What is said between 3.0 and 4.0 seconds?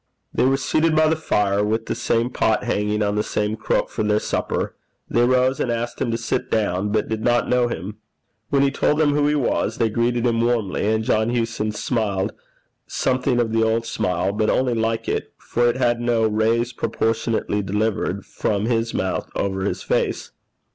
on the same crook